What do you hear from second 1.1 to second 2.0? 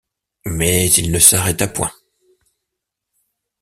ne s’arrêta point.